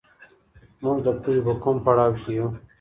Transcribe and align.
موږ 0.83 0.97
د 1.05 1.07
پوهي 1.21 1.39
په 1.47 1.53
کوم 1.63 1.75
پړاو 1.85 2.11
کي 2.21 2.31
يو؟ 2.37 2.47